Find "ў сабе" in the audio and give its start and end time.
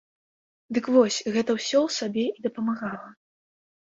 1.87-2.25